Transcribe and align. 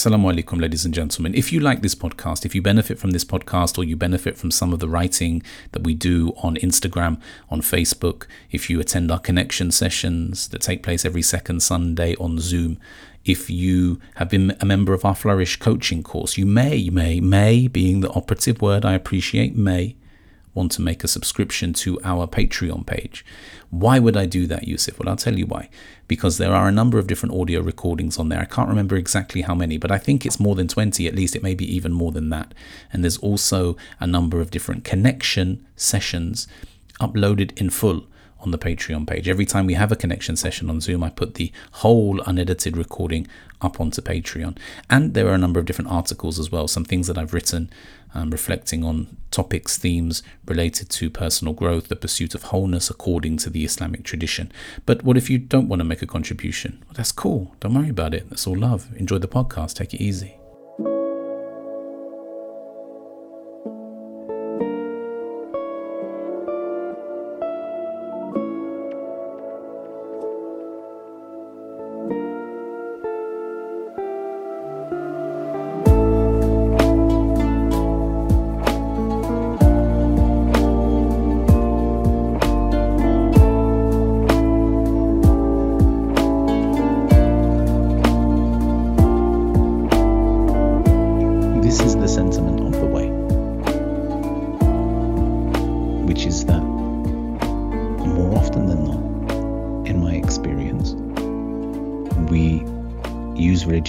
Assalamu 0.00 0.32
alaikum, 0.32 0.58
ladies 0.58 0.86
and 0.86 0.94
gentlemen. 0.94 1.34
If 1.34 1.52
you 1.52 1.60
like 1.60 1.82
this 1.82 1.94
podcast, 1.94 2.46
if 2.46 2.54
you 2.54 2.62
benefit 2.62 2.98
from 2.98 3.10
this 3.10 3.22
podcast, 3.22 3.76
or 3.76 3.84
you 3.84 3.96
benefit 3.96 4.38
from 4.38 4.50
some 4.50 4.72
of 4.72 4.78
the 4.78 4.88
writing 4.88 5.42
that 5.72 5.82
we 5.82 5.92
do 5.92 6.32
on 6.38 6.56
Instagram, 6.56 7.20
on 7.50 7.60
Facebook, 7.60 8.26
if 8.50 8.70
you 8.70 8.80
attend 8.80 9.10
our 9.10 9.18
connection 9.18 9.70
sessions 9.70 10.48
that 10.48 10.62
take 10.62 10.82
place 10.82 11.04
every 11.04 11.20
second 11.20 11.62
Sunday 11.62 12.16
on 12.16 12.38
Zoom, 12.38 12.78
if 13.26 13.50
you 13.50 14.00
have 14.14 14.30
been 14.30 14.56
a 14.58 14.64
member 14.64 14.94
of 14.94 15.04
our 15.04 15.14
Flourish 15.14 15.56
coaching 15.56 16.02
course, 16.02 16.38
you 16.38 16.46
may, 16.46 16.88
may, 16.88 17.20
may, 17.20 17.68
being 17.68 18.00
the 18.00 18.08
operative 18.12 18.62
word, 18.62 18.86
I 18.86 18.94
appreciate, 18.94 19.54
may 19.54 19.96
want 20.54 20.72
to 20.72 20.82
make 20.82 21.04
a 21.04 21.08
subscription 21.08 21.72
to 21.72 22.00
our 22.02 22.26
Patreon 22.26 22.86
page. 22.86 23.24
Why 23.70 23.98
would 23.98 24.16
I 24.16 24.26
do 24.26 24.46
that, 24.48 24.66
Yusuf? 24.66 24.98
Well, 24.98 25.08
I'll 25.08 25.16
tell 25.16 25.38
you 25.38 25.46
why. 25.46 25.68
Because 26.08 26.38
there 26.38 26.52
are 26.52 26.68
a 26.68 26.72
number 26.72 26.98
of 26.98 27.06
different 27.06 27.34
audio 27.34 27.60
recordings 27.60 28.18
on 28.18 28.28
there. 28.28 28.40
I 28.40 28.46
can't 28.46 28.68
remember 28.68 28.96
exactly 28.96 29.42
how 29.42 29.54
many, 29.54 29.76
but 29.76 29.92
I 29.92 29.98
think 29.98 30.26
it's 30.26 30.40
more 30.40 30.56
than 30.56 30.66
20, 30.66 31.06
at 31.06 31.14
least 31.14 31.36
it 31.36 31.42
may 31.42 31.54
be 31.54 31.72
even 31.72 31.92
more 31.92 32.10
than 32.10 32.30
that. 32.30 32.52
And 32.92 33.04
there's 33.04 33.18
also 33.18 33.76
a 34.00 34.06
number 34.06 34.40
of 34.40 34.50
different 34.50 34.84
connection 34.84 35.64
sessions 35.76 36.48
uploaded 37.00 37.58
in 37.60 37.70
full 37.70 38.06
on 38.42 38.50
the 38.50 38.58
Patreon 38.58 39.06
page. 39.06 39.28
Every 39.28 39.44
time 39.44 39.66
we 39.66 39.74
have 39.74 39.92
a 39.92 39.96
connection 39.96 40.36
session 40.36 40.70
on 40.70 40.80
Zoom, 40.80 41.02
I 41.04 41.10
put 41.10 41.34
the 41.34 41.52
whole 41.72 42.20
unedited 42.22 42.76
recording 42.76 43.26
up 43.60 43.80
onto 43.80 44.00
Patreon. 44.00 44.56
And 44.88 45.14
there 45.14 45.28
are 45.28 45.34
a 45.34 45.38
number 45.38 45.60
of 45.60 45.66
different 45.66 45.90
articles 45.90 46.38
as 46.38 46.50
well, 46.50 46.66
some 46.66 46.84
things 46.84 47.06
that 47.06 47.18
I've 47.18 47.34
written 47.34 47.70
um, 48.14 48.30
reflecting 48.30 48.84
on 48.84 49.16
topics, 49.30 49.78
themes 49.78 50.22
related 50.46 50.90
to 50.90 51.10
personal 51.10 51.54
growth, 51.54 51.88
the 51.88 51.96
pursuit 51.96 52.34
of 52.34 52.44
wholeness 52.44 52.90
according 52.90 53.36
to 53.38 53.50
the 53.50 53.64
Islamic 53.64 54.02
tradition. 54.04 54.50
But 54.86 55.04
what 55.04 55.16
if 55.16 55.30
you 55.30 55.38
don't 55.38 55.68
want 55.68 55.80
to 55.80 55.84
make 55.84 56.02
a 56.02 56.06
contribution? 56.06 56.82
Well, 56.86 56.94
that's 56.94 57.12
cool. 57.12 57.54
Don't 57.60 57.74
worry 57.74 57.90
about 57.90 58.14
it. 58.14 58.28
That's 58.28 58.46
all 58.46 58.58
love. 58.58 58.88
Enjoy 58.96 59.18
the 59.18 59.28
podcast. 59.28 59.74
Take 59.74 59.94
it 59.94 60.00
easy. 60.00 60.39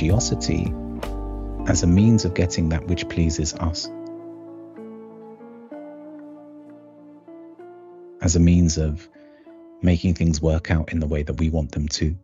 Religiosity 0.01 0.73
as 1.67 1.83
a 1.83 1.87
means 1.87 2.25
of 2.25 2.33
getting 2.33 2.69
that 2.69 2.87
which 2.87 3.07
pleases 3.07 3.53
us, 3.55 3.87
as 8.21 8.35
a 8.35 8.39
means 8.39 8.77
of 8.77 9.07
making 9.81 10.13
things 10.13 10.41
work 10.41 10.71
out 10.71 10.91
in 10.91 10.99
the 10.99 11.07
way 11.07 11.23
that 11.23 11.33
we 11.33 11.49
want 11.49 11.71
them 11.71 11.87
to, 11.87 12.17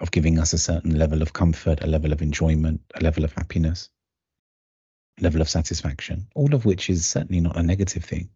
of 0.00 0.10
giving 0.10 0.38
us 0.38 0.52
a 0.52 0.58
certain 0.58 0.96
level 0.98 1.22
of 1.22 1.32
comfort, 1.32 1.82
a 1.82 1.86
level 1.86 2.12
of 2.12 2.22
enjoyment, 2.22 2.80
a 2.94 3.02
level 3.02 3.24
of 3.24 3.32
happiness, 3.32 3.88
a 5.18 5.24
level 5.24 5.40
of 5.40 5.48
satisfaction, 5.48 6.28
all 6.34 6.54
of 6.54 6.64
which 6.64 6.88
is 6.88 7.06
certainly 7.06 7.40
not 7.40 7.56
a 7.56 7.62
negative 7.62 8.04
thing. 8.04 8.28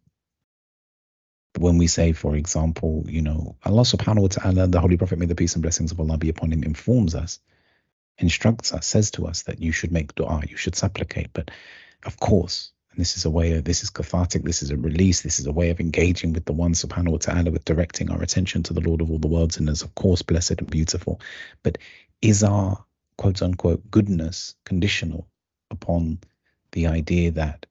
When 1.57 1.77
we 1.77 1.87
say, 1.87 2.13
for 2.13 2.35
example, 2.35 3.05
you 3.07 3.21
know, 3.21 3.55
Allah 3.63 3.83
subhanahu 3.83 4.21
wa 4.21 4.27
ta'ala, 4.27 4.67
the 4.67 4.81
Holy 4.81 4.97
Prophet, 4.97 5.19
may 5.19 5.27
the 5.27 5.35
peace 5.35 5.53
and 5.53 5.61
blessings 5.61 5.91
of 5.91 5.99
Allah 5.99 6.17
be 6.17 6.29
upon 6.29 6.51
him, 6.51 6.63
informs 6.63 7.15
us 7.15 7.39
instructs 8.17 8.73
us, 8.73 8.85
says 8.85 9.11
to 9.11 9.25
us 9.25 9.43
that 9.43 9.61
you 9.61 9.71
should 9.71 9.91
make 9.91 10.15
dua, 10.15 10.41
you 10.47 10.57
should 10.57 10.75
supplicate. 10.75 11.29
But 11.33 11.51
of 12.05 12.19
course, 12.19 12.71
and 12.91 12.99
this 12.99 13.17
is 13.17 13.25
a 13.25 13.29
way 13.29 13.53
of, 13.53 13.63
this 13.63 13.83
is 13.83 13.89
cathartic, 13.89 14.43
this 14.43 14.61
is 14.61 14.69
a 14.69 14.77
release, 14.77 15.21
this 15.21 15.39
is 15.39 15.47
a 15.47 15.51
way 15.51 15.69
of 15.71 15.79
engaging 15.79 16.33
with 16.33 16.45
the 16.45 16.53
one 16.53 16.73
subhanahu 16.73 17.11
wa 17.11 17.17
ta'ala, 17.17 17.51
with 17.51 17.65
directing 17.65 18.11
our 18.11 18.21
attention 18.21 18.63
to 18.63 18.73
the 18.73 18.81
Lord 18.81 19.01
of 19.01 19.09
all 19.09 19.19
the 19.19 19.27
worlds, 19.27 19.57
and 19.57 19.67
is 19.69 19.81
of 19.81 19.95
course 19.95 20.21
blessed 20.21 20.59
and 20.59 20.69
beautiful. 20.69 21.19
But 21.63 21.79
is 22.21 22.43
our 22.43 22.83
quote 23.17 23.41
unquote 23.41 23.89
goodness 23.89 24.55
conditional 24.65 25.27
upon 25.71 26.19
the 26.71 26.87
idea 26.87 27.31
that 27.31 27.65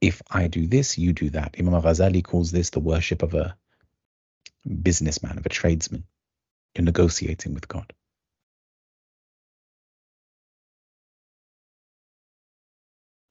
if 0.00 0.22
I 0.30 0.48
do 0.48 0.66
this, 0.66 0.98
you 0.98 1.12
do 1.12 1.30
that? 1.30 1.56
Imam 1.58 1.80
Ghazali 1.82 2.24
calls 2.24 2.50
this 2.52 2.70
the 2.70 2.80
worship 2.80 3.22
of 3.22 3.34
a 3.34 3.56
businessman, 4.82 5.38
of 5.38 5.46
a 5.46 5.50
tradesman. 5.50 6.04
You're 6.76 6.84
negotiating 6.84 7.54
with 7.54 7.68
God. 7.68 7.92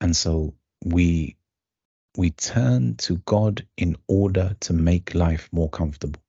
And 0.00 0.16
so 0.16 0.54
we 0.84 1.36
we 2.16 2.30
turn 2.30 2.96
to 2.96 3.16
God 3.18 3.66
in 3.76 3.96
order 4.08 4.56
to 4.60 4.72
make 4.72 5.14
life 5.14 5.48
more 5.52 5.70
comfortable. 5.70 6.20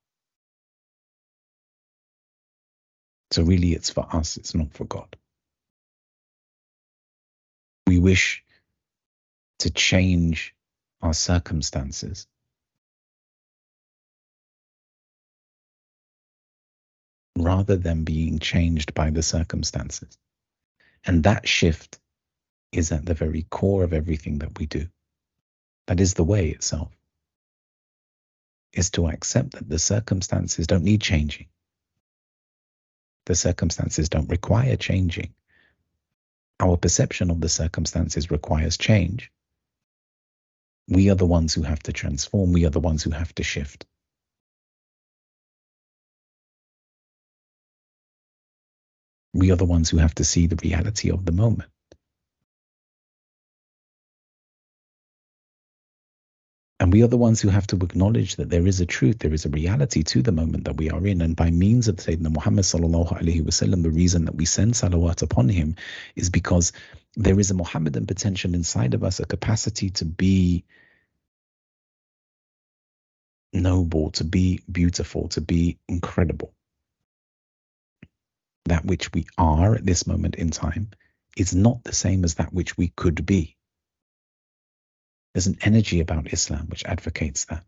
So 3.31 3.43
really 3.43 3.73
it's 3.73 3.89
for 3.89 4.07
us, 4.13 4.37
it's 4.37 4.53
not 4.55 4.73
for 4.73 4.85
God. 4.85 5.15
We 7.87 7.99
wish 7.99 8.43
to 9.61 9.69
change 9.69 10.55
our 11.01 11.13
circumstances. 11.13 12.27
Rather 17.37 17.75
than 17.77 18.03
being 18.03 18.39
changed 18.39 18.93
by 18.93 19.09
the 19.09 19.23
circumstances. 19.23 20.17
And 21.05 21.23
that 21.23 21.47
shift 21.47 21.99
is 22.71 22.91
at 22.91 23.05
the 23.05 23.13
very 23.13 23.43
core 23.49 23.83
of 23.83 23.93
everything 23.93 24.39
that 24.39 24.57
we 24.57 24.65
do. 24.65 24.87
That 25.87 25.99
is 25.99 26.13
the 26.13 26.23
way 26.23 26.49
itself, 26.49 26.91
is 28.73 28.91
to 28.91 29.07
accept 29.07 29.53
that 29.53 29.67
the 29.67 29.79
circumstances 29.79 30.67
don't 30.67 30.83
need 30.83 31.01
changing. 31.01 31.47
The 33.25 33.35
circumstances 33.35 34.09
don't 34.09 34.29
require 34.29 34.75
changing. 34.75 35.33
Our 36.59 36.77
perception 36.77 37.31
of 37.31 37.41
the 37.41 37.49
circumstances 37.49 38.31
requires 38.31 38.77
change. 38.77 39.31
We 40.89 41.09
are 41.11 41.15
the 41.15 41.25
ones 41.27 41.53
who 41.55 41.63
have 41.63 41.83
to 41.83 41.93
transform. 41.93 42.53
We 42.53 42.65
are 42.65 42.71
the 42.71 42.79
ones 42.81 43.03
who 43.03 43.11
have 43.11 43.33
to 43.35 43.43
shift. 43.43 43.85
We 49.33 49.51
are 49.51 49.57
the 49.57 49.65
ones 49.65 49.89
who 49.89 49.97
have 49.97 50.15
to 50.15 50.25
see 50.25 50.47
the 50.47 50.59
reality 50.63 51.11
of 51.11 51.25
the 51.25 51.33
moment. 51.33 51.69
And 56.81 56.91
we 56.91 57.03
are 57.03 57.07
the 57.07 57.15
ones 57.15 57.39
who 57.39 57.49
have 57.49 57.67
to 57.67 57.75
acknowledge 57.75 58.37
that 58.37 58.49
there 58.49 58.65
is 58.65 58.81
a 58.81 58.87
truth, 58.87 59.19
there 59.19 59.35
is 59.35 59.45
a 59.45 59.49
reality 59.49 60.01
to 60.01 60.23
the 60.23 60.31
moment 60.31 60.63
that 60.63 60.77
we 60.77 60.89
are 60.89 61.05
in. 61.05 61.21
And 61.21 61.35
by 61.35 61.51
means 61.51 61.87
of 61.87 61.97
Sayyidina 61.97 62.31
Muhammad 62.33 62.65
sallallahu 62.65 63.21
alaihi 63.21 63.43
wasallam, 63.43 63.83
the 63.83 63.91
reason 63.91 64.25
that 64.25 64.33
we 64.33 64.45
send 64.45 64.73
salawat 64.73 65.21
upon 65.21 65.47
him 65.47 65.75
is 66.15 66.31
because 66.31 66.73
there 67.15 67.39
is 67.39 67.51
a 67.51 67.53
Muhammadan 67.53 68.07
potential 68.07 68.55
inside 68.55 68.95
of 68.95 69.03
us, 69.03 69.19
a 69.19 69.27
capacity 69.27 69.91
to 69.91 70.05
be 70.05 70.65
noble, 73.53 74.09
to 74.13 74.23
be 74.23 74.61
beautiful, 74.71 75.27
to 75.27 75.41
be 75.41 75.77
incredible. 75.87 76.51
That 78.65 78.85
which 78.85 79.13
we 79.13 79.27
are 79.37 79.75
at 79.75 79.85
this 79.85 80.07
moment 80.07 80.33
in 80.33 80.49
time 80.49 80.89
is 81.37 81.53
not 81.53 81.83
the 81.83 81.93
same 81.93 82.23
as 82.23 82.35
that 82.35 82.51
which 82.51 82.75
we 82.75 82.87
could 82.87 83.23
be. 83.23 83.55
There's 85.33 85.47
an 85.47 85.57
energy 85.61 86.01
about 86.01 86.33
Islam 86.33 86.67
which 86.67 86.85
advocates 86.85 87.45
that. 87.45 87.63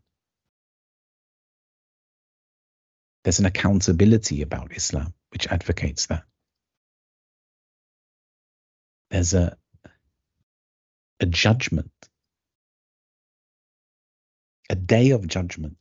There's 3.24 3.40
an 3.40 3.46
accountability 3.46 4.42
about 4.42 4.76
Islam 4.76 5.14
which 5.30 5.46
advocates 5.48 6.06
that. 6.06 6.24
There's 9.10 9.34
a, 9.34 9.56
a 11.20 11.26
judgment, 11.26 11.92
a 14.70 14.74
day 14.76 15.10
of 15.10 15.26
judgment. 15.26 15.78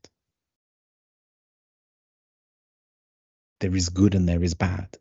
There 3.62 3.76
is 3.76 3.90
good 3.90 4.16
and 4.16 4.28
there 4.30 4.44
is 4.44 4.56
bad. 4.56 4.98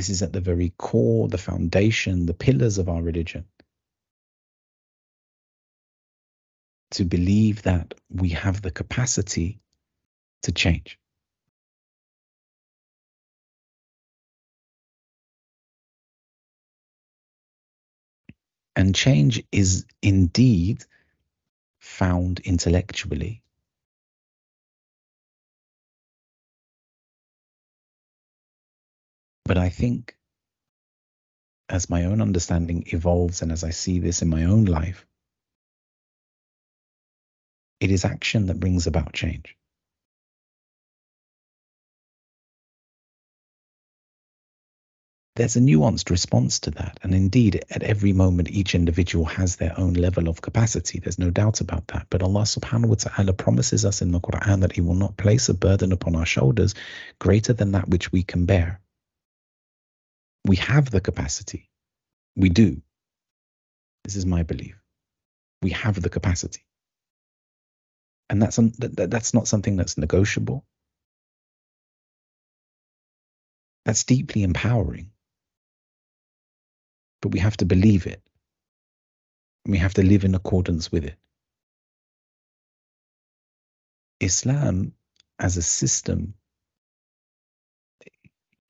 This 0.00 0.08
is 0.08 0.22
at 0.22 0.32
the 0.32 0.40
very 0.40 0.72
core, 0.78 1.28
the 1.28 1.36
foundation, 1.36 2.24
the 2.24 2.32
pillars 2.32 2.78
of 2.78 2.88
our 2.88 3.02
religion. 3.02 3.44
To 6.92 7.04
believe 7.04 7.60
that 7.64 7.92
we 8.08 8.30
have 8.30 8.62
the 8.62 8.70
capacity 8.70 9.60
to 10.44 10.52
change. 10.52 10.98
And 18.74 18.94
change 18.94 19.44
is 19.52 19.84
indeed 20.00 20.82
found 21.78 22.40
intellectually 22.40 23.42
But 29.50 29.58
I 29.58 29.68
think 29.68 30.16
as 31.68 31.90
my 31.90 32.04
own 32.04 32.22
understanding 32.22 32.84
evolves 32.86 33.42
and 33.42 33.50
as 33.50 33.64
I 33.64 33.70
see 33.70 33.98
this 33.98 34.22
in 34.22 34.28
my 34.28 34.44
own 34.44 34.66
life, 34.66 35.04
it 37.80 37.90
is 37.90 38.04
action 38.04 38.46
that 38.46 38.60
brings 38.60 38.86
about 38.86 39.12
change. 39.12 39.56
there's 45.34 45.56
a 45.56 45.60
nuanced 45.60 46.10
response 46.10 46.60
to 46.60 46.70
that. 46.70 47.00
And 47.02 47.12
indeed, 47.12 47.64
at 47.70 47.82
every 47.82 48.12
moment, 48.12 48.50
each 48.50 48.76
individual 48.76 49.24
has 49.24 49.56
their 49.56 49.72
own 49.80 49.94
level 49.94 50.28
of 50.28 50.42
capacity. 50.42 51.00
There's 51.00 51.18
no 51.18 51.30
doubt 51.30 51.60
about 51.60 51.88
that. 51.88 52.06
But 52.10 52.22
Allah 52.22 52.42
subhanahu 52.42 52.86
wa 52.86 52.94
ta'ala 52.96 53.32
promises 53.32 53.84
us 53.84 54.02
in 54.02 54.12
the 54.12 54.20
Quran 54.20 54.60
that 54.60 54.72
He 54.72 54.80
will 54.80 54.94
not 54.94 55.16
place 55.16 55.48
a 55.48 55.54
burden 55.54 55.90
upon 55.90 56.14
our 56.14 56.26
shoulders 56.26 56.74
greater 57.18 57.52
than 57.54 57.72
that 57.72 57.88
which 57.88 58.12
we 58.12 58.22
can 58.22 58.44
bear. 58.44 58.80
We 60.46 60.56
have 60.56 60.90
the 60.90 61.00
capacity. 61.00 61.70
We 62.36 62.48
do. 62.48 62.82
This 64.04 64.16
is 64.16 64.26
my 64.26 64.42
belief. 64.42 64.76
We 65.62 65.70
have 65.70 66.00
the 66.00 66.10
capacity. 66.10 66.64
And 68.30 68.42
that's, 68.42 68.56
that. 68.56 69.08
that's 69.10 69.34
not 69.34 69.48
something 69.48 69.76
that's 69.76 69.98
negotiable. 69.98 70.64
That's 73.84 74.04
deeply 74.04 74.42
empowering. 74.42 75.10
But 77.22 77.30
we 77.32 77.40
have 77.40 77.56
to 77.58 77.64
believe 77.66 78.06
it. 78.06 78.22
We 79.66 79.78
have 79.78 79.94
to 79.94 80.02
live 80.02 80.24
in 80.24 80.34
accordance 80.34 80.90
with 80.92 81.04
it. 81.04 81.16
Islam 84.20 84.92
as 85.38 85.56
a 85.56 85.62
system, 85.62 86.34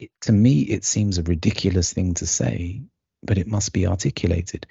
it, 0.01 0.11
to 0.23 0.33
me, 0.33 0.63
it 0.63 0.85
seems 0.85 1.19
a 1.19 1.23
ridiculous 1.23 1.93
thing 1.93 2.15
to 2.15 2.27
say, 2.27 2.83
but 3.23 3.39
it 3.39 3.47
must 3.47 3.73
be 3.73 3.87
articulated. 3.87 4.67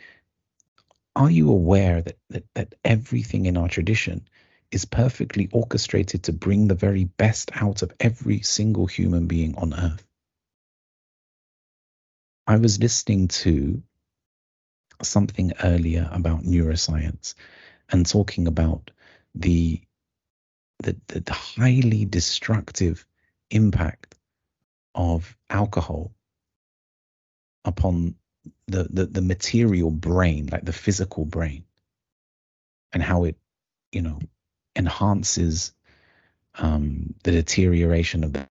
Are 1.16 1.30
you 1.30 1.52
aware 1.52 2.02
that, 2.02 2.18
that, 2.32 2.44
that 2.56 2.76
everything 2.84 3.46
in 3.46 3.56
our 3.56 3.68
tradition 3.68 4.28
is 4.72 4.86
perfectly 4.86 5.48
orchestrated 5.52 6.24
to 6.24 6.34
bring 6.34 6.68
the 6.68 6.76
very 6.76 7.04
best 7.04 7.52
out 7.54 7.84
of 7.84 7.94
every 8.00 8.42
single 8.42 8.88
human 8.88 9.28
being 9.28 9.56
on 9.56 9.74
earth? 9.74 10.04
I 12.48 12.58
was 12.58 12.80
listening 12.80 13.28
to 13.28 13.84
something 15.04 15.54
earlier 15.64 16.10
about 16.12 16.42
neuroscience 16.42 17.36
and 17.92 18.06
talking 18.06 18.48
about 18.48 18.90
the 19.36 19.82
the, 20.82 20.96
the 21.08 21.34
highly 21.34 22.06
destructive 22.06 23.06
impact 23.52 24.16
of 24.96 25.36
alcohol 25.50 26.12
upon 27.66 28.16
the, 28.68 28.84
the 28.90 29.06
the 29.06 29.22
material 29.22 29.92
brain, 29.92 30.48
like 30.52 30.66
the 30.66 30.74
physical 30.74 31.26
brain, 31.26 31.66
and 32.94 33.04
how 33.04 33.26
it, 33.26 33.38
you 33.92 34.02
know, 34.02 34.20
enhances 34.76 35.74
um, 36.56 37.14
the 37.24 37.32
deterioration 37.32 38.24
of 38.24 38.34
the 38.34 38.48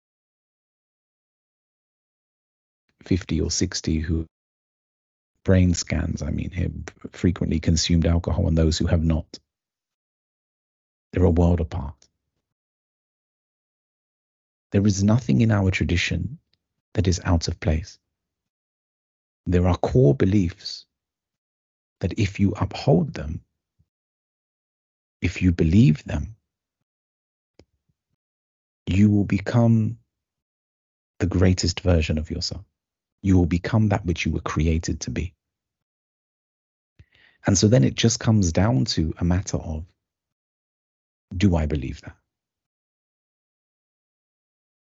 50 3.04 3.40
or 3.40 3.50
60 3.50 4.00
who 4.00 4.26
brain 5.44 5.74
scans, 5.74 6.22
I 6.22 6.30
mean, 6.30 6.50
have 6.50 6.72
frequently 7.12 7.60
consumed 7.60 8.06
alcohol 8.06 8.48
and 8.48 8.58
those 8.58 8.78
who 8.78 8.86
have 8.86 9.04
not. 9.04 9.38
They're 11.12 11.24
a 11.24 11.30
world 11.30 11.60
apart. 11.60 12.05
There 14.76 14.86
is 14.86 15.02
nothing 15.02 15.40
in 15.40 15.50
our 15.50 15.70
tradition 15.70 16.38
that 16.92 17.08
is 17.08 17.18
out 17.24 17.48
of 17.48 17.58
place. 17.60 17.98
There 19.46 19.66
are 19.66 19.76
core 19.78 20.14
beliefs 20.14 20.84
that 22.00 22.18
if 22.18 22.38
you 22.38 22.52
uphold 22.52 23.14
them, 23.14 23.40
if 25.22 25.40
you 25.40 25.50
believe 25.50 26.04
them, 26.04 26.36
you 28.86 29.10
will 29.10 29.24
become 29.24 29.96
the 31.20 31.26
greatest 31.26 31.80
version 31.80 32.18
of 32.18 32.30
yourself 32.30 32.66
you 33.22 33.38
will 33.38 33.46
become 33.46 33.88
that 33.88 34.04
which 34.04 34.26
you 34.26 34.32
were 34.32 34.40
created 34.40 35.00
to 35.00 35.10
be. 35.10 35.34
And 37.46 37.56
so 37.56 37.66
then 37.66 37.82
it 37.82 37.94
just 37.94 38.20
comes 38.20 38.52
down 38.52 38.84
to 38.96 39.14
a 39.16 39.24
matter 39.24 39.56
of 39.56 39.86
do 41.34 41.56
I 41.56 41.64
believe 41.64 42.02
that? 42.02 42.14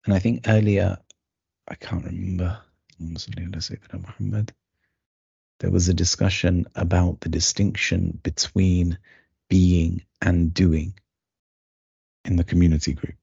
And 0.06 0.14
I 0.14 0.20
think 0.20 0.48
earlier, 0.48 0.98
I 1.68 1.76
can't 1.76 2.06
remember, 2.06 2.62
there 5.60 5.72
was 5.72 5.90
a 5.90 5.94
discussion 5.94 6.68
about 6.76 7.22
the 7.22 7.30
distinction 7.30 8.20
between 8.22 9.00
being 9.50 10.04
and 10.22 10.54
doing 10.54 10.94
in 12.24 12.36
the 12.36 12.44
community 12.44 12.94
group. 12.94 13.16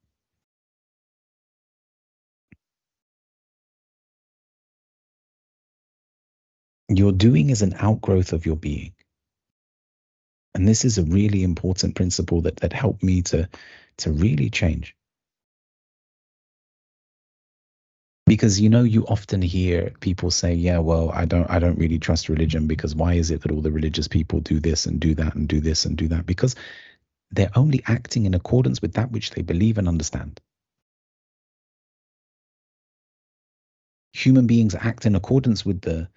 Your 6.88 7.12
doing 7.12 7.50
is 7.50 7.62
an 7.62 7.74
outgrowth 7.78 8.32
of 8.32 8.44
your 8.44 8.56
being. 8.56 8.92
And 10.54 10.68
this 10.68 10.84
is 10.84 10.98
a 10.98 11.04
really 11.04 11.42
important 11.42 11.94
principle 11.94 12.42
that, 12.42 12.56
that 12.56 12.72
helped 12.72 13.02
me 13.02 13.22
to, 13.22 13.48
to 13.98 14.12
really 14.12 14.50
change. 14.50 14.94
Because 18.32 18.58
you 18.58 18.70
know 18.70 18.82
you 18.82 19.04
often 19.08 19.42
hear 19.42 19.92
people 20.00 20.30
say, 20.30 20.54
Yeah, 20.54 20.78
well, 20.78 21.10
I 21.10 21.26
don't 21.26 21.50
I 21.50 21.58
don't 21.58 21.78
really 21.78 21.98
trust 21.98 22.30
religion 22.30 22.66
because 22.66 22.94
why 22.94 23.12
is 23.12 23.30
it 23.30 23.42
that 23.42 23.50
all 23.52 23.60
the 23.60 23.70
religious 23.70 24.08
people 24.08 24.40
do 24.40 24.58
this 24.58 24.86
and 24.86 24.98
do 24.98 25.14
that 25.16 25.34
and 25.34 25.46
do 25.46 25.60
this 25.60 25.84
and 25.84 25.98
do 25.98 26.08
that? 26.08 26.24
Because 26.24 26.56
they're 27.30 27.50
only 27.54 27.82
acting 27.86 28.24
in 28.24 28.32
accordance 28.32 28.80
with 28.80 28.94
that 28.94 29.12
which 29.12 29.32
they 29.32 29.42
believe 29.42 29.76
and 29.76 29.86
understand. 29.86 30.40
Human 34.14 34.46
beings 34.46 34.74
act 34.74 35.04
in 35.04 35.14
accordance 35.14 35.66
with 35.66 35.82
the 35.82 36.08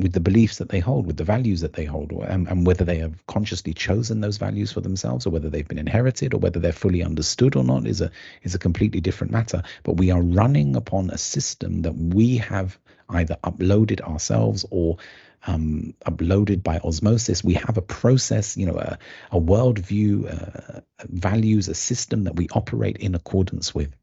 with 0.00 0.12
the 0.12 0.20
beliefs 0.20 0.58
that 0.58 0.70
they 0.70 0.80
hold, 0.80 1.06
with 1.06 1.16
the 1.16 1.24
values 1.24 1.60
that 1.60 1.74
they 1.74 1.84
hold, 1.84 2.12
and, 2.12 2.48
and, 2.48 2.66
whether 2.66 2.84
they 2.84 2.98
have 2.98 3.24
consciously 3.26 3.72
chosen 3.74 4.20
those 4.20 4.38
values 4.38 4.72
for 4.72 4.80
themselves, 4.80 5.26
or 5.26 5.30
whether 5.30 5.50
they've 5.50 5.68
been 5.68 5.78
inherited, 5.78 6.34
or 6.34 6.38
whether 6.38 6.58
they're 6.58 6.72
fully 6.72 7.02
understood 7.02 7.54
or 7.56 7.64
not, 7.64 7.86
is 7.86 8.00
a 8.00 8.10
is 8.42 8.54
a 8.54 8.58
completely 8.58 9.00
different 9.00 9.32
matter. 9.32 9.62
But 9.82 9.96
we 9.98 10.10
are 10.10 10.22
running 10.22 10.76
upon 10.76 11.10
a 11.10 11.18
system 11.18 11.82
that 11.82 11.94
we 11.94 12.38
have 12.38 12.78
either 13.10 13.36
uploaded 13.44 14.00
ourselves 14.00 14.64
or 14.70 14.98
um, 15.46 15.94
uploaded 16.06 16.62
by 16.62 16.78
osmosis. 16.78 17.42
We 17.42 17.54
have 17.54 17.76
a 17.76 17.82
process, 17.82 18.56
you 18.56 18.66
know, 18.66 18.78
a, 18.78 18.98
a 19.32 19.40
worldview, 19.40 20.76
uh, 20.76 20.80
values, 21.04 21.68
a 21.68 21.74
system 21.74 22.24
that 22.24 22.36
we 22.36 22.48
operate 22.52 22.98
in 22.98 23.14
accordance 23.14 23.74
with. 23.74 23.94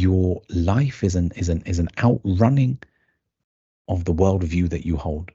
Your 0.00 0.42
life 0.48 1.04
is 1.04 1.14
an 1.14 1.32
is 1.36 1.48
an 1.48 1.62
is 1.66 1.78
an 1.78 1.88
outrunning 2.02 2.78
of 3.88 4.04
the 4.04 4.14
worldview 4.14 4.70
that 4.70 4.84
you 4.86 4.96
hold. 4.96 5.30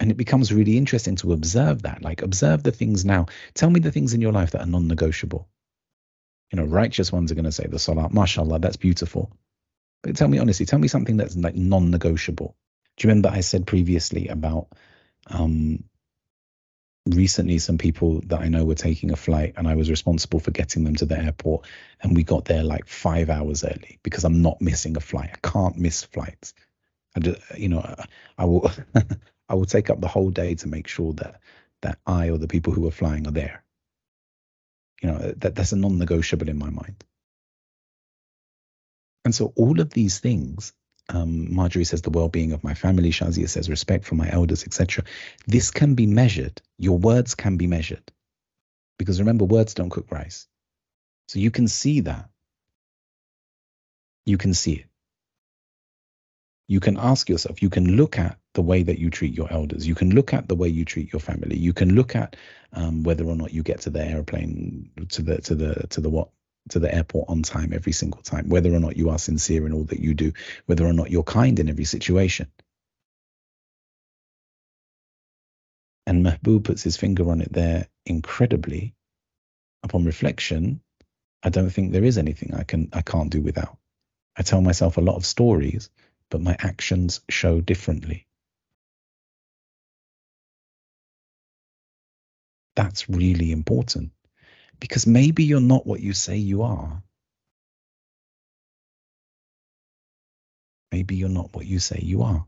And 0.00 0.10
it 0.10 0.16
becomes 0.16 0.52
really 0.52 0.76
interesting 0.76 1.16
to 1.16 1.32
observe 1.32 1.82
that. 1.82 2.02
Like 2.02 2.22
observe 2.22 2.62
the 2.62 2.70
things 2.70 3.04
now. 3.04 3.26
Tell 3.54 3.68
me 3.68 3.80
the 3.80 3.90
things 3.90 4.14
in 4.14 4.20
your 4.20 4.32
life 4.32 4.52
that 4.52 4.62
are 4.62 4.66
non-negotiable. 4.66 5.48
You 6.52 6.56
know, 6.56 6.64
righteous 6.64 7.12
ones 7.12 7.30
are 7.30 7.34
going 7.34 7.44
to 7.44 7.52
say 7.52 7.66
the 7.66 7.78
salah, 7.78 8.08
mashallah, 8.10 8.60
that's 8.60 8.76
beautiful. 8.76 9.32
But 10.02 10.16
tell 10.16 10.28
me 10.28 10.38
honestly, 10.38 10.66
tell 10.66 10.78
me 10.78 10.88
something 10.88 11.16
that's 11.16 11.36
like 11.36 11.56
non-negotiable. 11.56 12.56
Do 12.96 13.06
you 13.06 13.10
remember 13.10 13.28
I 13.28 13.40
said 13.40 13.66
previously 13.66 14.28
about 14.28 14.68
um, 15.26 15.84
recently 17.14 17.58
some 17.58 17.78
people 17.78 18.20
that 18.26 18.40
I 18.40 18.48
know 18.48 18.64
were 18.64 18.74
taking 18.74 19.10
a 19.12 19.16
flight 19.16 19.54
and 19.56 19.66
I 19.66 19.74
was 19.74 19.90
responsible 19.90 20.40
for 20.40 20.50
getting 20.50 20.84
them 20.84 20.96
to 20.96 21.06
the 21.06 21.18
airport 21.18 21.66
and 22.02 22.16
we 22.16 22.22
got 22.22 22.44
there 22.44 22.62
like 22.62 22.86
five 22.86 23.30
hours 23.30 23.64
early 23.64 23.98
because 24.02 24.24
I'm 24.24 24.42
not 24.42 24.60
missing 24.60 24.96
a 24.96 25.00
flight. 25.00 25.30
I 25.32 25.48
can't 25.48 25.76
miss 25.76 26.04
flights. 26.04 26.54
I 27.16 27.20
just, 27.20 27.40
you 27.56 27.68
know, 27.68 27.94
I 28.36 28.44
will 28.44 28.70
I 29.48 29.54
will 29.54 29.64
take 29.64 29.90
up 29.90 30.00
the 30.00 30.08
whole 30.08 30.30
day 30.30 30.54
to 30.56 30.68
make 30.68 30.88
sure 30.88 31.14
that 31.14 31.40
that 31.82 31.98
I 32.06 32.30
or 32.30 32.38
the 32.38 32.48
people 32.48 32.72
who 32.72 32.86
are 32.86 32.92
flying 32.92 33.26
are 33.26 33.32
there. 33.32 33.64
You 35.02 35.10
know, 35.10 35.32
that 35.38 35.54
that's 35.54 35.72
a 35.72 35.76
non-negotiable 35.76 36.48
in 36.48 36.58
my 36.58 36.70
mind. 36.70 37.04
And 39.24 39.34
so 39.34 39.52
all 39.56 39.80
of 39.80 39.90
these 39.90 40.18
things 40.20 40.72
um, 41.08 41.54
Marjorie 41.54 41.84
says 41.84 42.02
the 42.02 42.10
well-being 42.10 42.52
of 42.52 42.64
my 42.64 42.74
family. 42.74 43.10
Shazia 43.10 43.48
says 43.48 43.70
respect 43.70 44.04
for 44.04 44.14
my 44.14 44.30
elders, 44.30 44.64
etc. 44.64 45.04
This 45.46 45.70
can 45.70 45.94
be 45.94 46.06
measured. 46.06 46.60
Your 46.78 46.98
words 46.98 47.34
can 47.34 47.56
be 47.56 47.66
measured, 47.66 48.12
because 48.98 49.18
remember, 49.20 49.44
words 49.44 49.74
don't 49.74 49.90
cook 49.90 50.10
rice. 50.10 50.46
So 51.28 51.38
you 51.38 51.50
can 51.50 51.68
see 51.68 52.00
that. 52.00 52.28
You 54.26 54.38
can 54.38 54.54
see 54.54 54.74
it. 54.74 54.86
You 56.68 56.80
can 56.80 56.98
ask 56.98 57.30
yourself, 57.30 57.62
you 57.62 57.70
can 57.70 57.96
look 57.96 58.18
at 58.18 58.38
the 58.54 58.62
way 58.62 58.82
that 58.82 58.98
you 58.98 59.08
treat 59.08 59.34
your 59.34 59.50
elders. 59.50 59.86
You 59.86 59.94
can 59.94 60.10
look 60.10 60.34
at 60.34 60.48
the 60.48 60.54
way 60.54 60.68
you 60.68 60.84
treat 60.84 61.12
your 61.12 61.20
family. 61.20 61.56
You 61.56 61.72
can 61.72 61.94
look 61.94 62.14
at 62.14 62.36
um, 62.74 63.04
whether 63.04 63.24
or 63.24 63.36
not 63.36 63.52
you 63.54 63.62
get 63.62 63.80
to 63.82 63.90
the 63.90 64.04
airplane, 64.04 64.90
to 65.10 65.22
the 65.22 65.38
to 65.42 65.54
the 65.54 65.86
to 65.88 66.00
the 66.00 66.10
what 66.10 66.28
to 66.70 66.78
the 66.78 66.94
airport 66.94 67.28
on 67.28 67.42
time 67.42 67.72
every 67.72 67.92
single 67.92 68.22
time, 68.22 68.48
whether 68.48 68.74
or 68.74 68.80
not 68.80 68.96
you 68.96 69.10
are 69.10 69.18
sincere 69.18 69.66
in 69.66 69.72
all 69.72 69.84
that 69.84 70.00
you 70.00 70.14
do, 70.14 70.32
whether 70.66 70.86
or 70.86 70.92
not 70.92 71.10
you're 71.10 71.22
kind 71.22 71.58
in 71.58 71.68
every 71.68 71.84
situation. 71.84 72.48
And 76.06 76.24
Mahbub 76.24 76.64
puts 76.64 76.82
his 76.82 76.96
finger 76.96 77.30
on 77.30 77.40
it 77.40 77.52
there 77.52 77.88
incredibly. 78.06 78.94
Upon 79.82 80.04
reflection, 80.04 80.80
I 81.42 81.50
don't 81.50 81.70
think 81.70 81.92
there 81.92 82.04
is 82.04 82.18
anything 82.18 82.54
I 82.54 82.64
can 82.64 82.88
I 82.92 83.02
can't 83.02 83.30
do 83.30 83.40
without. 83.40 83.78
I 84.36 84.42
tell 84.42 84.60
myself 84.60 84.96
a 84.96 85.02
lot 85.02 85.16
of 85.16 85.26
stories, 85.26 85.90
but 86.30 86.40
my 86.40 86.56
actions 86.58 87.20
show 87.28 87.60
differently. 87.60 88.26
That's 92.76 93.08
really 93.08 93.52
important 93.52 94.12
because 94.80 95.06
maybe 95.06 95.44
you're 95.44 95.60
not 95.60 95.86
what 95.86 96.00
you 96.00 96.12
say 96.12 96.36
you 96.36 96.62
are. 96.62 97.02
Maybe 100.92 101.16
you're 101.16 101.28
not 101.28 101.54
what 101.54 101.66
you 101.66 101.78
say 101.78 102.00
you 102.02 102.22
are. 102.22 102.46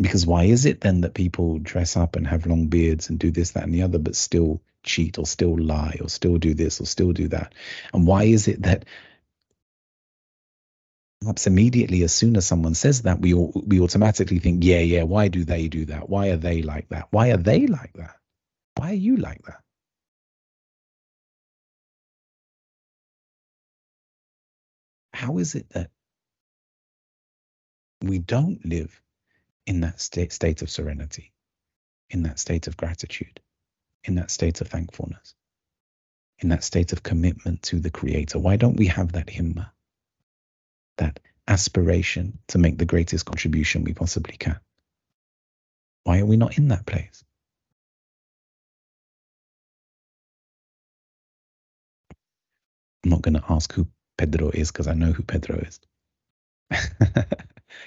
Because 0.00 0.26
why 0.26 0.44
is 0.44 0.66
it 0.66 0.80
then 0.80 1.02
that 1.02 1.14
people 1.14 1.58
dress 1.60 1.96
up 1.96 2.16
and 2.16 2.26
have 2.26 2.46
long 2.46 2.66
beards 2.66 3.08
and 3.08 3.18
do 3.18 3.30
this, 3.30 3.52
that, 3.52 3.62
and 3.62 3.72
the 3.72 3.82
other, 3.82 3.98
but 3.98 4.16
still 4.16 4.60
cheat 4.82 5.18
or 5.18 5.26
still 5.26 5.56
lie 5.56 5.98
or 6.00 6.08
still 6.08 6.36
do 6.36 6.52
this 6.52 6.80
or 6.80 6.86
still 6.86 7.12
do 7.12 7.28
that? 7.28 7.54
And 7.92 8.06
why 8.06 8.24
is 8.24 8.48
it 8.48 8.62
that 8.62 8.86
perhaps 11.24 11.48
immediately 11.48 12.04
as 12.04 12.14
soon 12.14 12.36
as 12.36 12.46
someone 12.46 12.74
says 12.74 13.02
that, 13.02 13.20
we 13.20 13.34
we 13.34 13.80
automatically 13.80 14.40
think, 14.40 14.64
yeah, 14.64 14.80
yeah, 14.80 15.04
why 15.04 15.28
do 15.28 15.44
they 15.44 15.68
do 15.68 15.86
that? 15.86 16.08
Why 16.10 16.28
are 16.30 16.38
they 16.38 16.62
like 16.62 16.90
that? 16.90 17.08
Why 17.12 17.30
are 17.32 17.38
they 17.38 17.66
like 17.68 17.94
that? 17.94 18.16
Why 18.76 18.90
are 18.92 18.94
you 18.94 19.16
like 19.18 19.42
that? 19.44 19.62
How 25.14 25.38
is 25.38 25.54
it 25.56 25.68
that 25.70 25.90
we 28.02 28.18
don't 28.18 28.64
live 28.66 29.00
in 29.66 29.80
that 29.82 30.00
state, 30.00 30.32
state 30.32 30.62
of 30.62 30.70
serenity, 30.70 31.32
in 32.10 32.24
that 32.24 32.38
state 32.38 32.68
of 32.68 32.76
gratitude, 32.76 33.40
in 34.04 34.16
that 34.16 34.30
state 34.30 34.60
of 34.60 34.68
thankfulness, 34.68 35.34
in 36.40 36.50
that 36.50 36.64
state 36.64 36.92
of 36.92 37.02
commitment 37.02 37.62
to 37.64 37.80
the 37.80 37.90
Creator? 37.90 38.38
Why 38.40 38.56
don't 38.56 38.76
we 38.76 38.88
have 38.88 39.12
that 39.12 39.28
himma, 39.28 39.70
that 40.98 41.20
aspiration 41.48 42.38
to 42.48 42.58
make 42.58 42.78
the 42.78 42.86
greatest 42.86 43.26
contribution 43.26 43.84
we 43.84 43.94
possibly 43.94 44.36
can? 44.36 44.60
Why 46.04 46.20
are 46.20 46.26
we 46.26 46.36
not 46.36 46.58
in 46.58 46.68
that 46.68 46.86
place? 46.86 47.24
I'm 53.04 53.10
not 53.10 53.22
going 53.22 53.34
to 53.34 53.44
ask 53.48 53.72
who 53.72 53.88
Pedro 54.18 54.50
is 54.50 54.72
because 54.72 54.88
I 54.88 54.94
know 54.94 55.12
who 55.12 55.22
Pedro 55.22 55.58
is. 55.58 55.80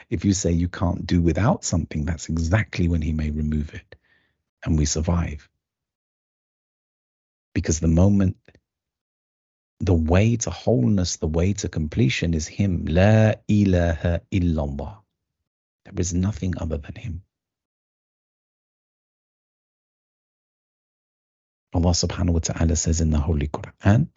if 0.09 0.25
you 0.25 0.33
say 0.33 0.51
you 0.51 0.69
can't 0.69 1.05
do 1.05 1.21
without 1.21 1.63
something, 1.63 2.05
that's 2.05 2.29
exactly 2.29 2.87
when 2.87 3.01
he 3.01 3.13
may 3.13 3.31
remove 3.31 3.73
it 3.73 3.95
and 4.65 4.77
we 4.77 4.85
survive. 4.85 5.49
Because 7.53 7.79
the 7.79 7.87
moment, 7.87 8.37
the 9.79 9.93
way 9.93 10.37
to 10.37 10.49
wholeness, 10.49 11.17
the 11.17 11.27
way 11.27 11.53
to 11.53 11.69
completion 11.69 12.33
is 12.33 12.47
Him. 12.47 12.85
La 12.85 13.33
ilaha 13.47 14.21
illallah. 14.31 14.97
There 15.85 15.93
is 15.97 16.13
nothing 16.13 16.55
other 16.57 16.77
than 16.77 16.95
Him. 16.95 17.21
Allah 21.73 21.91
subhanahu 21.91 22.33
wa 22.33 22.39
ta'ala 22.39 22.75
says 22.75 23.01
in 23.01 23.11
the 23.11 23.19
Holy 23.19 23.47
Quran, 23.47 24.07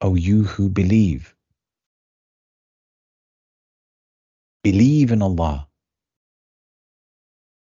O 0.00 0.14
you 0.14 0.44
who 0.44 0.68
believe, 0.68 1.34
Believe 4.62 5.12
in 5.12 5.22
Allah. 5.22 5.68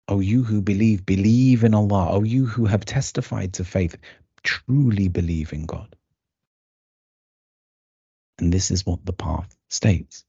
O 0.07 0.19
you 0.19 0.43
who 0.43 0.61
believe, 0.61 1.05
believe 1.05 1.63
in 1.63 1.73
Allah. 1.73 2.09
O 2.11 2.23
you 2.23 2.45
who 2.45 2.65
have 2.65 2.85
testified 2.85 3.53
to 3.53 3.63
faith, 3.63 3.95
truly 4.43 5.07
believe 5.07 5.53
in 5.53 5.65
God. 5.65 5.95
And 8.39 8.51
this 8.51 8.71
is 8.71 8.85
what 8.85 9.05
the 9.05 9.13
path 9.13 9.55
states. 9.69 10.25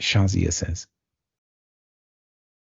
Shazia 0.00 0.52
says, 0.52 0.86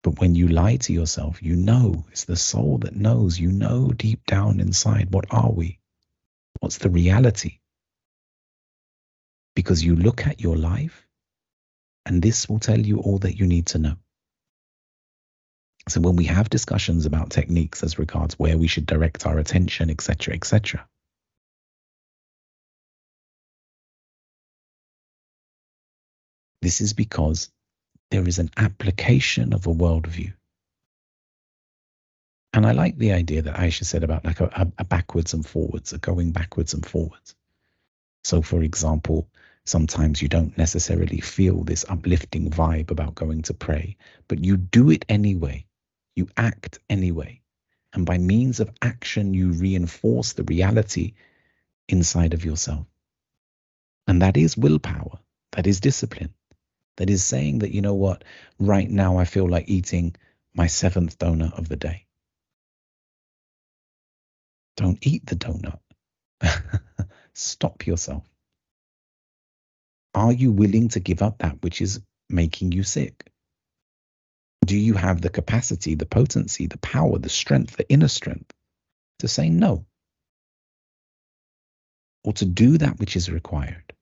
but 0.04 0.20
when 0.20 0.36
you 0.36 0.50
lie 0.50 0.76
to 0.76 0.94
yourself, 0.94 1.42
you 1.42 1.56
know, 1.56 2.06
it's 2.12 2.26
the 2.26 2.36
soul 2.36 2.80
that 2.80 2.96
knows, 2.96 3.40
you 3.40 3.52
know 3.52 3.90
deep 3.90 4.26
down 4.26 4.60
inside, 4.60 5.14
what 5.14 5.26
are 5.32 5.52
we? 5.52 5.80
What's 6.60 6.78
the 6.78 6.90
reality? 6.90 7.60
Because 9.56 9.84
you 9.84 9.96
look 9.96 10.28
at 10.28 10.42
your 10.42 10.58
life 10.58 11.08
and 12.06 12.22
this 12.22 12.50
will 12.50 12.60
tell 12.60 12.80
you 12.80 13.00
all 13.00 13.20
that 13.20 13.40
you 13.40 13.48
need 13.48 13.68
to 13.68 13.78
know. 13.80 13.96
So 15.88 16.02
when 16.02 16.18
we 16.18 16.26
have 16.26 16.50
discussions 16.50 17.06
about 17.06 17.30
techniques 17.30 17.82
as 17.84 18.00
regards 18.00 18.38
where 18.38 18.58
we 18.58 18.68
should 18.68 18.86
direct 18.86 19.26
our 19.26 19.38
attention, 19.40 19.90
etc., 19.90 20.34
etc., 20.34 20.88
this 26.64 26.82
is 26.82 26.94
because 26.94 27.50
there 28.10 28.28
is 28.28 28.40
an 28.40 28.50
application 28.58 29.54
of 29.54 29.68
a 29.68 29.74
worldview. 29.74 30.34
And 32.54 32.66
I 32.66 32.72
like 32.72 32.98
the 32.98 33.14
idea 33.14 33.42
that 33.44 33.56
Aisha 33.56 33.86
said 33.86 34.04
about 34.04 34.26
like 34.26 34.40
a, 34.40 34.72
a 34.78 34.84
backwards 34.84 35.34
and 35.34 35.46
forwards, 35.46 35.94
a 35.94 35.98
going 35.98 36.32
backwards 36.32 36.74
and 36.74 36.86
forwards. 36.86 37.36
So, 38.24 38.42
for 38.42 38.62
example, 38.62 39.28
Sometimes 39.66 40.22
you 40.22 40.28
don't 40.28 40.58
necessarily 40.58 41.22
feel 41.22 41.64
this 41.64 41.86
uplifting 41.88 42.52
vibe 42.52 42.92
about 42.92 43.16
going 43.16 43.44
to 43.44 43.54
pray, 43.54 43.96
but 44.28 44.44
you 44.44 44.58
do 44.58 44.90
it 44.90 45.06
anyway. 45.08 45.66
You 46.16 46.28
act 46.36 46.80
anyway. 46.90 47.42
And 47.94 48.06
by 48.06 48.18
means 48.18 48.60
of 48.60 48.72
action, 48.82 49.34
you 49.34 49.52
reinforce 49.52 50.34
the 50.34 50.44
reality 50.44 51.14
inside 51.88 52.34
of 52.34 52.44
yourself. 52.44 52.86
And 54.06 54.22
that 54.22 54.36
is 54.36 54.58
willpower. 54.58 55.20
That 55.54 55.66
is 55.66 55.80
discipline. 55.80 56.34
That 56.98 57.10
is 57.10 57.24
saying 57.24 57.60
that, 57.60 57.72
you 57.72 57.82
know 57.82 57.96
what, 57.96 58.24
right 58.60 58.90
now 58.90 59.18
I 59.18 59.26
feel 59.26 59.50
like 59.50 59.68
eating 59.68 60.16
my 60.54 60.68
seventh 60.68 61.18
donut 61.18 61.58
of 61.58 61.68
the 61.68 61.76
day. 61.76 62.06
Don't 64.78 65.00
eat 65.06 65.26
the 65.26 65.36
donut. 65.36 65.80
Stop 67.34 67.88
yourself. 67.88 68.28
Are 70.14 70.32
you 70.32 70.52
willing 70.52 70.90
to 70.90 71.00
give 71.00 71.22
up 71.22 71.40
that 71.40 71.62
which 71.64 71.82
is 71.82 72.02
making 72.30 72.72
you 72.72 72.84
sick? 72.84 73.32
Do 74.66 74.78
you 74.78 74.94
have 74.94 75.22
the 75.22 75.30
capacity, 75.30 75.96
the 75.96 76.06
potency, 76.06 76.68
the 76.68 76.78
power, 76.78 77.18
the 77.18 77.30
strength, 77.30 77.76
the 77.76 77.90
inner 77.90 78.08
strength 78.08 78.54
to 79.20 79.28
say 79.28 79.50
no? 79.50 79.86
Or 82.24 82.34
to 82.34 82.46
do 82.46 82.78
that 82.78 83.00
which 83.00 83.16
is 83.16 83.30
required? 83.30 83.93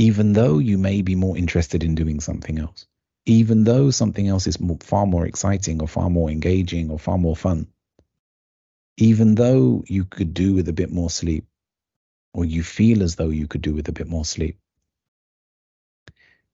Even 0.00 0.32
though 0.32 0.58
you 0.58 0.78
may 0.78 1.02
be 1.02 1.14
more 1.14 1.36
interested 1.36 1.84
in 1.84 1.94
doing 1.94 2.20
something 2.20 2.58
else, 2.58 2.86
even 3.26 3.64
though 3.64 3.90
something 3.90 4.26
else 4.26 4.46
is 4.46 4.58
more, 4.58 4.78
far 4.80 5.04
more 5.04 5.26
exciting 5.26 5.82
or 5.82 5.86
far 5.86 6.08
more 6.08 6.30
engaging 6.30 6.90
or 6.90 6.98
far 6.98 7.18
more 7.18 7.36
fun, 7.36 7.66
even 8.96 9.34
though 9.34 9.84
you 9.86 10.06
could 10.06 10.32
do 10.32 10.54
with 10.54 10.70
a 10.70 10.72
bit 10.72 10.90
more 10.90 11.10
sleep, 11.10 11.44
or 12.32 12.46
you 12.46 12.62
feel 12.62 13.02
as 13.02 13.16
though 13.16 13.28
you 13.28 13.46
could 13.46 13.60
do 13.60 13.74
with 13.74 13.88
a 13.88 13.92
bit 13.92 14.08
more 14.08 14.24
sleep? 14.24 14.58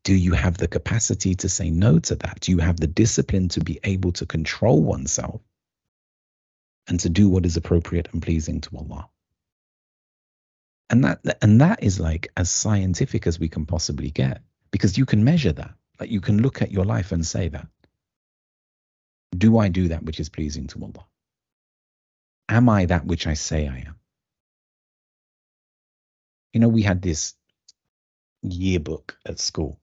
Do 0.03 0.13
you 0.13 0.33
have 0.33 0.59
the 0.59 0.67
capacity 0.67 1.37
to 1.37 1.49
say 1.49 1.71
no 1.71 2.01
to 2.01 2.17
that? 2.17 2.41
Do 2.41 2.51
you 2.51 2.59
have 2.59 2.81
the 2.81 2.89
discipline 2.89 3.49
to 3.51 3.61
be 3.61 3.79
able 3.85 4.11
to 4.15 4.27
control 4.27 4.83
oneself 4.83 5.41
and 6.89 6.99
to 6.99 7.09
do 7.09 7.29
what 7.29 7.47
is 7.47 7.57
appropriate 7.57 8.09
and 8.13 8.21
pleasing 8.21 8.61
to 8.63 8.77
Allah? 8.77 9.09
And 10.91 11.05
that 11.05 11.21
and 11.43 11.61
that 11.61 11.83
is 11.83 12.01
like 12.01 12.29
as 12.37 12.51
scientific 12.51 13.27
as 13.27 13.41
we 13.41 13.49
can 13.49 13.67
possibly 13.67 14.11
get 14.11 14.43
because 14.71 14.97
you 14.97 15.07
can 15.07 15.25
measure 15.25 15.53
that. 15.53 15.75
Like 15.99 16.11
you 16.11 16.21
can 16.21 16.43
look 16.43 16.63
at 16.63 16.71
your 16.71 16.85
life 16.85 17.13
and 17.13 17.27
say 17.27 17.49
that. 17.49 17.67
Do 19.37 19.59
I 19.59 19.69
do 19.69 19.89
that 19.89 20.05
which 20.05 20.21
is 20.21 20.29
pleasing 20.29 20.69
to 20.69 20.83
Allah? 20.83 21.07
Am 22.49 22.69
I 22.69 22.87
that 22.87 23.07
which 23.07 23.27
I 23.27 23.35
say 23.35 23.67
I 23.69 23.79
am? 23.79 23.97
you 26.57 26.61
know, 26.61 26.69
we 26.69 26.81
had 26.81 27.03
this 27.03 27.35
yearbook 28.41 29.19
at 29.27 29.39
school. 29.39 29.79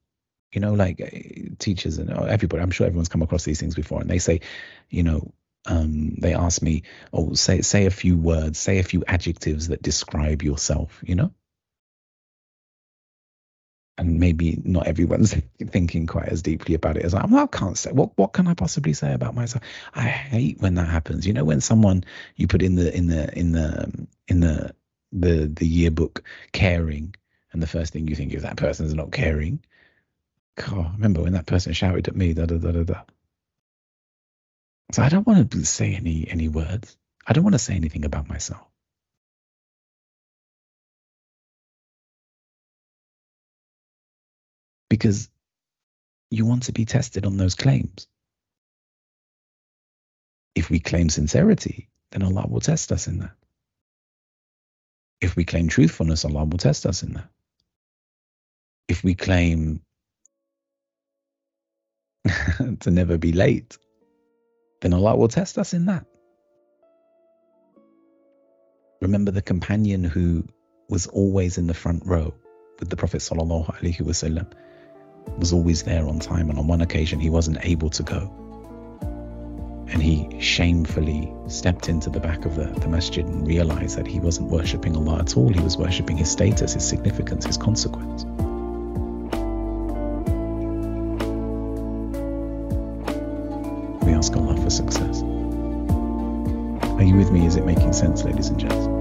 You 0.52 0.62
know, 0.62 0.74
like 0.74 1.00
uh, 1.00 1.54
teachers 1.60 2.00
and 2.00 2.10
uh, 2.10 2.24
everybody, 2.24 2.64
I'm 2.64 2.72
sure 2.72 2.88
everyone's 2.88 3.10
come 3.10 3.22
across 3.22 3.44
these 3.44 3.60
things 3.60 3.76
before, 3.76 4.02
and 4.02 4.10
they 4.10 4.18
say, 4.18 4.42
you 4.90 5.04
know, 5.04 5.32
um, 5.66 6.16
they 6.16 6.34
ask 6.34 6.62
me, 6.62 6.84
oh, 7.14 7.34
say 7.34 7.62
say 7.62 7.86
a 7.86 7.92
few 7.92 8.18
words, 8.18 8.60
say 8.60 8.80
a 8.80 8.84
few 8.84 9.04
adjectives 9.08 9.70
that 9.70 9.82
describe 9.82 10.44
yourself, 10.44 11.02
you 11.06 11.16
know? 11.16 11.34
And 13.98 14.20
maybe 14.20 14.60
not 14.64 14.88
everyone's 14.88 15.34
thinking 15.68 16.08
quite 16.08 16.30
as 16.30 16.42
deeply 16.42 16.76
about 16.76 16.98
it 16.98 17.06
as 17.06 17.14
I. 17.14 17.26
Well, 17.26 17.44
I 17.44 17.48
can't 17.58 17.78
say 17.78 17.92
what 17.92 18.18
what 18.18 18.34
can 18.34 18.48
I 18.48 18.56
possibly 18.56 18.94
say 18.94 19.14
about 19.14 19.36
myself. 19.36 19.64
I 19.94 20.02
hate 20.02 20.60
when 20.60 20.76
that 20.76 20.88
happens. 20.90 21.28
You 21.28 21.34
know, 21.34 21.46
when 21.46 21.62
someone 21.62 22.04
you 22.36 22.48
put 22.48 22.64
in 22.64 22.76
the 22.76 22.96
in 22.96 23.08
the 23.08 23.38
in 23.38 23.52
the 23.52 24.08
in 24.28 24.40
the 24.40 24.76
the 25.12 25.46
the 25.48 25.68
yearbook 25.68 26.24
caring, 26.52 27.16
and 27.54 27.62
the 27.62 27.68
first 27.68 27.94
thing 27.94 28.08
you 28.08 28.16
think 28.16 28.34
is 28.34 28.44
that 28.44 28.58
person's 28.58 28.96
not 28.96 29.12
caring. 29.12 29.64
God, 30.56 30.94
remember 30.96 31.22
when 31.22 31.34
that 31.34 31.48
person 31.48 31.74
shouted 31.74 32.08
at 32.08 32.16
me, 32.16 32.34
da 32.34 32.46
da 32.46 32.58
da 32.58 32.72
da 32.72 32.84
da. 32.84 33.02
So 34.92 35.02
I 35.02 35.10
don't 35.10 35.26
want 35.26 35.52
to 35.52 35.66
say 35.66 35.96
any 35.96 36.28
any 36.30 36.50
words. 36.50 36.98
I 37.26 37.34
don't 37.34 37.44
want 37.44 37.54
to 37.56 37.60
say 37.60 37.76
anything 37.76 38.06
about 38.06 38.28
myself. 38.30 38.68
Because 44.90 45.30
you 46.30 46.46
want 46.46 46.64
to 46.64 46.72
be 46.72 46.86
tested 46.86 47.26
on 47.26 47.38
those 47.38 47.56
claims. 47.56 48.08
If 50.56 50.70
we 50.70 50.80
claim 50.80 51.10
sincerity, 51.10 51.90
then 52.12 52.24
Allah 52.24 52.46
will 52.48 52.60
test 52.62 52.92
us 52.92 53.08
in 53.08 53.20
that. 53.20 53.36
If 55.22 55.36
we 55.36 55.46
claim 55.46 55.68
truthfulness, 55.68 56.26
Allah 56.26 56.46
will 56.46 56.58
test 56.58 56.86
us 56.86 57.04
in 57.04 57.14
that. 57.14 57.30
If 58.88 59.04
we 59.04 59.16
claim 59.16 59.82
to 62.82 62.92
never 62.92 63.18
be 63.18 63.32
late, 63.32 63.78
then 64.84 64.94
Allah 64.94 65.16
will 65.16 65.30
test 65.30 65.58
us 65.58 65.74
in 65.74 65.86
that. 65.86 66.06
Remember 69.02 69.32
the 69.32 69.42
companion 69.42 70.04
who 70.04 70.46
was 70.90 71.08
always 71.08 71.58
in 71.58 71.68
the 71.68 71.74
front 71.74 72.06
row 72.06 72.34
with 72.80 72.90
the 72.90 72.98
Prophet 72.98 73.20
wasallam 73.20 74.54
was 75.38 75.54
always 75.54 75.84
there 75.84 76.06
on 76.06 76.20
time 76.20 76.50
and 76.50 76.60
on 76.60 76.68
one 76.68 76.82
occasion 76.82 77.20
he 77.20 77.30
wasn't 77.30 77.58
able 77.62 77.90
to 77.92 78.04
go. 78.04 78.30
And 79.88 80.04
he 80.04 80.40
shamefully 80.42 81.34
stepped 81.48 81.88
into 81.88 82.10
the 82.10 82.20
back 82.20 82.44
of 82.44 82.56
the, 82.56 82.66
the 82.66 82.90
masjid 82.90 83.26
and 83.26 83.48
realized 83.48 83.98
that 83.98 84.08
he 84.08 84.20
wasn't 84.20 84.50
worshipping 84.50 84.98
Allah 84.98 85.20
at 85.20 85.38
all. 85.38 85.48
He 85.48 85.62
was 85.62 85.78
worshipping 85.78 86.18
his 86.18 86.30
status 86.30 86.74
his 86.74 86.86
significance 86.86 87.46
his 87.46 87.58
consequence 87.58 88.26
ask 94.24 94.38
Allah 94.38 94.56
for 94.56 94.70
success. 94.70 95.22
Are 96.94 97.04
you 97.04 97.18
with 97.18 97.30
me? 97.32 97.46
Is 97.46 97.58
it 97.58 97.66
making 97.66 97.92
sense, 97.92 98.24
ladies 98.24 98.48
and 98.48 98.58
gents? 98.58 98.93